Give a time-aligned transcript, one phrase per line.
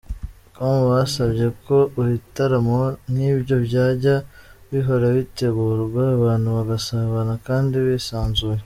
[0.55, 2.79] com basabye ko ibitaramo
[3.11, 4.15] nk’ibyo byajya
[4.69, 8.59] bihora bitegurwa, abantu bagasabana kandi bisanzuye.